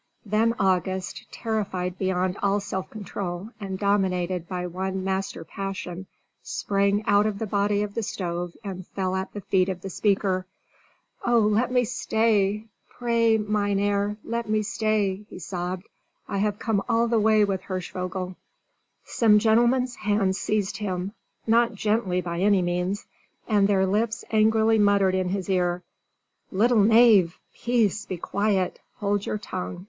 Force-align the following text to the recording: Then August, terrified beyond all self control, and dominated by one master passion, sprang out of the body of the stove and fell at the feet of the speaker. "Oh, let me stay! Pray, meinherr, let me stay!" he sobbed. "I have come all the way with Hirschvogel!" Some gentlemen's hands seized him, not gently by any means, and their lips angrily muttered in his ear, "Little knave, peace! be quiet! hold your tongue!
Then 0.25 0.55
August, 0.59 1.27
terrified 1.31 1.99
beyond 1.99 2.35
all 2.41 2.59
self 2.59 2.89
control, 2.89 3.49
and 3.59 3.77
dominated 3.77 4.47
by 4.47 4.65
one 4.65 5.03
master 5.03 5.43
passion, 5.43 6.07
sprang 6.41 7.05
out 7.05 7.27
of 7.27 7.37
the 7.37 7.45
body 7.45 7.83
of 7.83 7.93
the 7.93 8.01
stove 8.01 8.57
and 8.63 8.87
fell 8.87 9.15
at 9.15 9.31
the 9.33 9.41
feet 9.41 9.69
of 9.69 9.81
the 9.81 9.91
speaker. 9.91 10.47
"Oh, 11.23 11.37
let 11.37 11.71
me 11.71 11.83
stay! 11.85 12.65
Pray, 12.89 13.37
meinherr, 13.37 14.17
let 14.23 14.49
me 14.49 14.63
stay!" 14.63 15.17
he 15.29 15.37
sobbed. 15.37 15.87
"I 16.27 16.39
have 16.39 16.57
come 16.57 16.81
all 16.89 17.07
the 17.07 17.19
way 17.19 17.43
with 17.45 17.61
Hirschvogel!" 17.61 18.35
Some 19.05 19.37
gentlemen's 19.37 19.97
hands 19.97 20.39
seized 20.39 20.77
him, 20.77 21.13
not 21.45 21.75
gently 21.75 22.21
by 22.21 22.39
any 22.39 22.63
means, 22.63 23.05
and 23.47 23.67
their 23.67 23.85
lips 23.85 24.25
angrily 24.31 24.79
muttered 24.79 25.13
in 25.13 25.29
his 25.29 25.47
ear, 25.47 25.83
"Little 26.51 26.81
knave, 26.81 27.37
peace! 27.53 28.07
be 28.07 28.17
quiet! 28.17 28.79
hold 28.95 29.27
your 29.27 29.37
tongue! 29.37 29.79